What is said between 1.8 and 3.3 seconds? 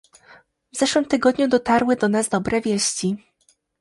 do nas dobre wieści